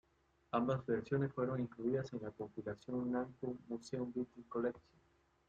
[0.53, 4.99] Ambas versiones fueron incluidas en la compilación "Namco Museum Battle Collection".